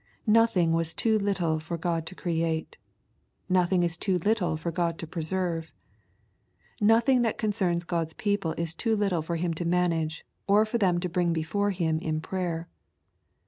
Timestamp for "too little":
3.97-4.57, 8.73-9.21